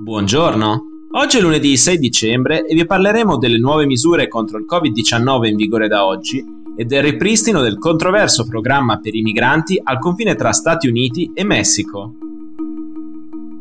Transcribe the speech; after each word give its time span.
Buongiorno, 0.00 0.82
oggi 1.14 1.38
è 1.38 1.40
lunedì 1.40 1.76
6 1.76 1.98
dicembre 1.98 2.64
e 2.64 2.72
vi 2.72 2.86
parleremo 2.86 3.36
delle 3.36 3.58
nuove 3.58 3.84
misure 3.84 4.28
contro 4.28 4.56
il 4.56 4.64
Covid-19 4.64 5.46
in 5.46 5.56
vigore 5.56 5.88
da 5.88 6.06
oggi 6.06 6.40
e 6.76 6.84
del 6.84 7.02
ripristino 7.02 7.62
del 7.62 7.78
controverso 7.78 8.46
programma 8.46 9.00
per 9.00 9.16
i 9.16 9.22
migranti 9.22 9.80
al 9.82 9.98
confine 9.98 10.36
tra 10.36 10.52
Stati 10.52 10.86
Uniti 10.86 11.32
e 11.34 11.42
Messico. 11.42 12.14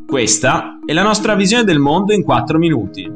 Questa 0.06 0.78
è 0.86 0.94
la 0.94 1.02
nostra 1.02 1.34
visione 1.34 1.64
del 1.64 1.80
mondo 1.80 2.14
in 2.14 2.22
4 2.22 2.60
minuti. 2.60 3.12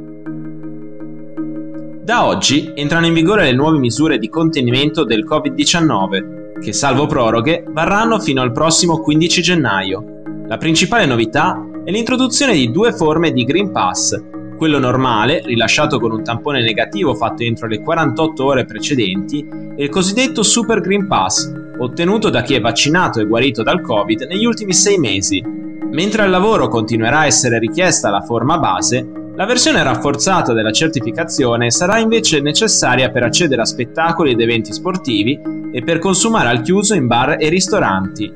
Da 2.04 2.26
oggi 2.26 2.72
entrano 2.74 3.06
in 3.06 3.14
vigore 3.14 3.44
le 3.44 3.54
nuove 3.54 3.78
misure 3.78 4.18
di 4.18 4.30
contenimento 4.30 5.04
del 5.04 5.26
Covid-19, 5.30 6.60
che 6.60 6.74
salvo 6.74 7.06
proroghe 7.06 7.66
varranno 7.70 8.20
fino 8.20 8.42
al 8.42 8.52
prossimo 8.52 8.98
15 8.98 9.42
gennaio. 9.44 10.06
La 10.48 10.58
principale 10.58 11.06
novità 11.06 11.68
è 11.84 11.90
l'introduzione 11.90 12.54
di 12.54 12.72
due 12.72 12.94
forme 12.94 13.32
di 13.32 13.44
Green 13.44 13.72
Pass, 13.72 14.20
quello 14.56 14.78
normale, 14.78 15.42
rilasciato 15.44 16.00
con 16.00 16.12
un 16.12 16.24
tampone 16.24 16.62
negativo 16.62 17.16
fatto 17.16 17.42
entro 17.42 17.68
le 17.68 17.82
48 17.82 18.46
ore 18.46 18.66
precedenti, 18.66 19.48
e 19.76 19.84
il 19.84 19.90
cosiddetto 19.90 20.44
Super 20.44 20.82
Green 20.82 21.08
Pass, 21.08 21.52
ottenuto 21.80 22.30
da 22.30 22.44
chi 22.44 22.54
è 22.54 22.62
vaccinato 22.62 23.20
e 23.20 23.26
guarito 23.26 23.64
dal 23.64 23.82
Covid 23.82 24.22
negli 24.30 24.46
ultimi 24.46 24.74
sei 24.74 25.00
mesi. 25.00 25.44
Mentre 25.44 26.22
al 26.22 26.30
lavoro 26.30 26.68
continuerà 26.68 27.22
a 27.22 27.26
essere 27.26 27.58
richiesta 27.58 28.12
la 28.12 28.22
forma 28.22 28.60
base, 28.60 29.32
la 29.34 29.46
versione 29.48 29.82
rafforzata 29.82 30.54
della 30.54 30.72
certificazione 30.72 31.72
sarà 31.72 31.98
invece 31.98 32.42
necessaria 32.42 33.10
per 33.10 33.24
accedere 33.24 33.62
a 33.62 33.66
spettacoli 33.66 34.32
ed 34.32 34.40
eventi 34.40 34.72
sportivi 34.72 35.40
e 35.72 35.82
per 35.82 35.98
consumare 35.98 36.50
al 36.50 36.62
chiuso 36.62 36.94
in 36.94 37.08
bar 37.08 37.38
e 37.40 37.50
ristoranti. 37.50 38.32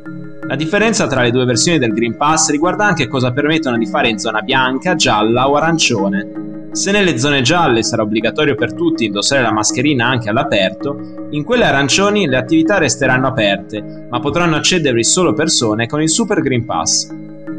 La 0.48 0.56
differenza 0.56 1.08
tra 1.08 1.24
le 1.24 1.32
due 1.32 1.44
versioni 1.44 1.80
del 1.80 1.92
Green 1.92 2.16
Pass 2.18 2.52
riguarda 2.52 2.86
anche 2.86 3.08
cosa 3.08 3.32
permettono 3.32 3.80
di 3.80 3.88
fare 3.88 4.10
in 4.10 4.20
zona 4.20 4.42
bianca, 4.42 4.94
gialla 4.94 5.50
o 5.50 5.56
arancione. 5.56 6.70
Se 6.72 6.92
nelle 6.92 7.18
zone 7.18 7.42
gialle 7.42 7.82
sarà 7.82 8.04
obbligatorio 8.04 8.54
per 8.54 8.74
tutti 8.76 9.06
indossare 9.06 9.42
la 9.42 9.52
mascherina 9.52 10.06
anche 10.06 10.30
all'aperto, 10.30 11.28
in 11.32 11.44
quelle 11.44 11.64
arancioni 11.64 12.28
le 12.28 12.38
attività 12.38 12.78
resteranno 12.78 13.26
aperte, 13.28 14.08
ma 14.08 14.20
potranno 14.20 14.56
accedervi 14.56 15.04
solo 15.04 15.34
persone 15.34 15.88
con 15.88 16.04
il 16.04 16.10
Super 16.10 16.42
Green 16.42 16.64
Pass. 16.64 17.10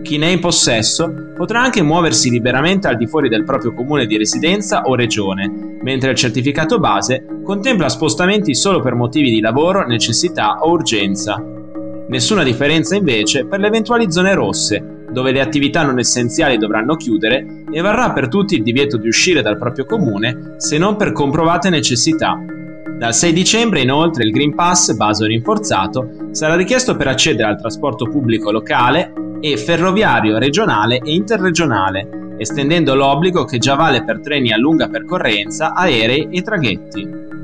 Chi 0.03 0.17
ne 0.19 0.29
è 0.29 0.31
in 0.31 0.39
possesso 0.41 1.33
potrà 1.35 1.63
anche 1.63 1.83
muoversi 1.83 2.31
liberamente 2.31 2.87
al 2.87 2.97
di 2.97 3.09
fuori 3.09 3.29
del 3.29 3.43
proprio 3.43 3.75
comune 3.75 4.07
di 4.07 4.17
residenza 4.17 4.83
o 4.83 4.95
regione, 4.95 5.79
mentre 5.83 6.11
il 6.11 6.17
certificato 6.17 6.79
base 6.79 7.27
contempla 7.43 7.89
spostamenti 7.89 8.55
solo 8.55 8.81
per 8.81 8.95
motivi 8.95 9.31
di 9.31 9.41
lavoro, 9.41 9.85
necessità 9.85 10.59
o 10.61 10.71
urgenza. 10.71 11.56
Nessuna 12.09 12.45
differenza 12.45 12.95
invece 12.95 13.47
per 13.47 13.59
le 13.59 13.67
eventuali 13.67 14.13
zone 14.13 14.33
rosse, 14.33 15.07
dove 15.11 15.33
le 15.33 15.41
attività 15.41 15.83
non 15.83 15.99
essenziali 15.99 16.57
dovranno 16.57 16.95
chiudere 16.95 17.65
e 17.69 17.81
varrà 17.81 18.13
per 18.13 18.29
tutti 18.29 18.55
il 18.55 18.63
divieto 18.63 18.97
di 18.97 19.09
uscire 19.09 19.43
dal 19.43 19.59
proprio 19.59 19.87
comune 19.87 20.55
se 20.59 20.79
non 20.79 20.95
per 20.95 21.11
comprovate 21.11 21.69
necessità. 21.69 22.39
Dal 22.97 23.13
6 23.13 23.33
dicembre 23.33 23.81
inoltre 23.81 24.25
il 24.25 24.31
Green 24.31 24.55
Pass, 24.55 24.93
base 24.93 25.27
rinforzato, 25.27 26.29
sarà 26.31 26.55
richiesto 26.55 26.97
per 26.97 27.09
accedere 27.09 27.51
al 27.51 27.59
trasporto 27.59 28.09
pubblico 28.09 28.53
locale 28.53 29.13
e 29.41 29.57
ferroviario 29.57 30.39
regionale 30.39 30.99
e 30.99 31.13
interregionale, 31.13 32.35
estendendo 32.39 32.95
l'obbligo 32.95 33.45
che 33.45 33.59
già 33.59 33.75
vale 33.75 34.05
per 34.05 34.21
treni 34.21 34.53
a 34.53 34.57
lunga 34.57 34.89
percorrenza, 34.89 35.75
aerei 35.75 36.29
e 36.31 36.43
traghetti. 36.43 37.35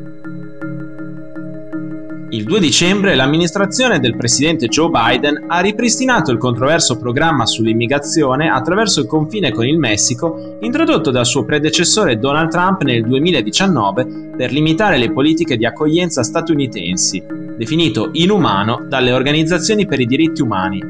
Il 2.33 2.44
2 2.44 2.61
dicembre 2.61 3.14
l'amministrazione 3.14 4.00
del 4.00 4.16
presidente 4.16 4.69
Joe 4.69 4.88
Biden 4.88 5.44
ha 5.48 5.61
ripristinato 5.61 6.30
il 6.30 6.38
controverso 6.38 6.97
programma 6.97 7.44
sull'immigrazione 7.44 8.48
attraverso 8.48 9.00
il 9.00 9.06
confine 9.06 9.52
con 9.52 9.66
il 9.66 9.77
Messico 9.77 10.56
introdotto 10.62 11.10
dal 11.10 11.27
suo 11.27 11.44
predecessore 11.44 12.19
Donald 12.19 12.48
Trump 12.48 12.84
nel 12.84 13.05
2019 13.05 14.30
per 14.34 14.50
limitare 14.50 14.97
le 14.97 15.12
politiche 15.12 15.59
di 15.59 15.66
accoglienza 15.66 16.22
statunitensi, 16.22 17.22
definito 17.59 18.09
inumano 18.12 18.87
dalle 18.88 19.12
organizzazioni 19.12 19.84
per 19.84 20.00
i 20.00 20.06
diritti 20.06 20.41
umani. 20.41 20.81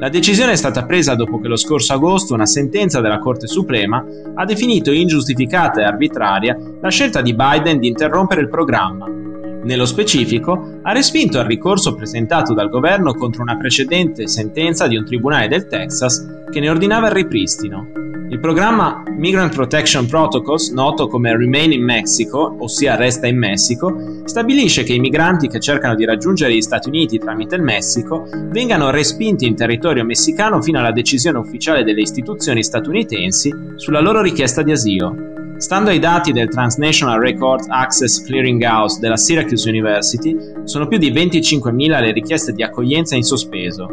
La 0.00 0.08
decisione 0.08 0.50
è 0.50 0.56
stata 0.56 0.84
presa 0.84 1.14
dopo 1.14 1.38
che 1.38 1.46
lo 1.46 1.56
scorso 1.56 1.92
agosto 1.92 2.34
una 2.34 2.46
sentenza 2.46 3.00
della 3.00 3.20
Corte 3.20 3.46
Suprema 3.46 4.04
ha 4.34 4.44
definito 4.44 4.90
ingiustificata 4.90 5.82
e 5.82 5.84
arbitraria 5.84 6.58
la 6.80 6.90
scelta 6.90 7.20
di 7.20 7.32
Biden 7.32 7.78
di 7.78 7.86
interrompere 7.86 8.40
il 8.40 8.48
programma 8.48 9.22
nello 9.64 9.84
specifico, 9.84 10.78
ha 10.82 10.92
respinto 10.92 11.38
il 11.38 11.46
ricorso 11.46 11.94
presentato 11.94 12.54
dal 12.54 12.68
governo 12.68 13.14
contro 13.14 13.42
una 13.42 13.56
precedente 13.56 14.28
sentenza 14.28 14.86
di 14.86 14.96
un 14.96 15.04
tribunale 15.04 15.48
del 15.48 15.66
Texas 15.66 16.44
che 16.50 16.60
ne 16.60 16.70
ordinava 16.70 17.08
il 17.08 17.14
ripristino. 17.14 18.04
Il 18.30 18.40
programma 18.40 19.02
Migrant 19.16 19.54
Protection 19.54 20.06
Protocols, 20.06 20.70
noto 20.70 21.08
come 21.08 21.36
Remain 21.36 21.72
in 21.72 21.84
Mexico, 21.84 22.56
ossia 22.58 22.96
Resta 22.96 23.26
in 23.26 23.38
Messico, 23.38 24.22
stabilisce 24.24 24.82
che 24.82 24.94
i 24.94 24.98
migranti 24.98 25.46
che 25.46 25.60
cercano 25.60 25.94
di 25.94 26.04
raggiungere 26.04 26.54
gli 26.54 26.62
Stati 26.62 26.88
Uniti 26.88 27.18
tramite 27.18 27.56
il 27.56 27.62
Messico 27.62 28.26
vengano 28.50 28.90
respinti 28.90 29.46
in 29.46 29.54
territorio 29.54 30.04
messicano 30.04 30.60
fino 30.62 30.78
alla 30.78 30.90
decisione 30.90 31.38
ufficiale 31.38 31.84
delle 31.84 32.00
istituzioni 32.00 32.64
statunitensi 32.64 33.52
sulla 33.76 34.00
loro 34.00 34.22
richiesta 34.22 34.62
di 34.62 34.72
asilo. 34.72 35.33
Stando 35.64 35.88
ai 35.88 35.98
dati 35.98 36.30
del 36.30 36.50
Transnational 36.50 37.18
Record 37.18 37.64
Access 37.68 38.22
Clearinghouse 38.22 39.00
della 39.00 39.16
Syracuse 39.16 39.66
University, 39.66 40.36
sono 40.64 40.86
più 40.86 40.98
di 40.98 41.10
25.000 41.10 42.00
le 42.02 42.12
richieste 42.12 42.52
di 42.52 42.62
accoglienza 42.62 43.16
in 43.16 43.22
sospeso. 43.22 43.88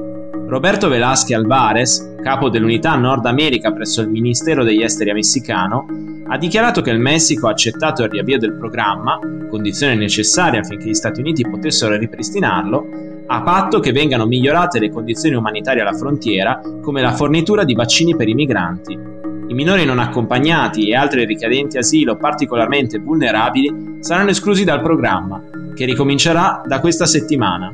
Roberto 0.49 0.89
Velasque 0.89 1.33
Alvarez, 1.33 2.15
capo 2.21 2.49
dell'unità 2.49 2.97
Nord 2.97 3.25
America 3.25 3.71
presso 3.71 4.01
il 4.01 4.09
Ministero 4.09 4.65
degli 4.65 4.83
Esteri 4.83 5.13
messicano, 5.13 5.85
ha 6.27 6.37
dichiarato 6.37 6.81
che 6.81 6.89
il 6.89 6.99
Messico 6.99 7.47
ha 7.47 7.51
accettato 7.51 8.03
il 8.03 8.09
riavvio 8.09 8.37
del 8.37 8.57
programma, 8.57 9.17
condizione 9.49 9.95
necessaria 9.95 10.59
affinché 10.59 10.89
gli 10.89 10.93
Stati 10.93 11.21
Uniti 11.21 11.49
potessero 11.49 11.95
ripristinarlo, 11.95 13.23
a 13.27 13.41
patto 13.43 13.79
che 13.79 13.93
vengano 13.93 14.25
migliorate 14.25 14.77
le 14.77 14.89
condizioni 14.89 15.37
umanitarie 15.37 15.83
alla 15.83 15.93
frontiera, 15.93 16.59
come 16.81 17.01
la 17.01 17.13
fornitura 17.13 17.63
di 17.63 17.75
vaccini 17.75 18.13
per 18.13 18.27
i 18.27 18.33
migranti. 18.33 19.10
I 19.51 19.53
minori 19.53 19.83
non 19.83 19.99
accompagnati 19.99 20.87
e 20.87 20.95
altri 20.95 21.25
richiedenti 21.25 21.77
asilo 21.77 22.15
particolarmente 22.15 22.99
vulnerabili 22.99 23.97
saranno 23.99 24.29
esclusi 24.29 24.63
dal 24.63 24.81
programma, 24.81 25.43
che 25.75 25.83
ricomincerà 25.83 26.61
da 26.65 26.79
questa 26.79 27.05
settimana. 27.05 27.69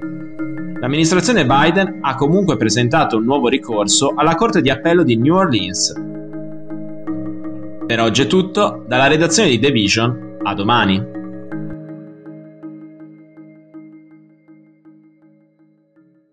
L'amministrazione 0.80 1.46
Biden 1.46 2.00
ha 2.02 2.16
comunque 2.16 2.58
presentato 2.58 3.18
un 3.18 3.26
nuovo 3.26 3.48
ricorso 3.48 4.14
alla 4.16 4.34
Corte 4.34 4.62
di 4.62 4.72
Appello 4.72 5.04
di 5.04 5.18
New 5.18 5.36
Orleans. 5.36 5.94
Per 7.86 8.02
oggi 8.02 8.24
è 8.24 8.28
tutto, 8.28 8.84
dalla 8.88 9.06
redazione 9.06 9.50
di 9.50 9.60
The 9.60 9.70
Vision, 9.70 10.38
a 10.42 10.56
domani. 10.56 11.17